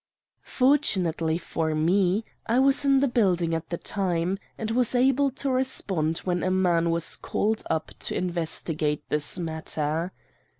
[0.41, 5.51] "Fortunately for me I was in the building at the time, and was able to
[5.51, 10.11] respond when a man was called up to investigate this matter.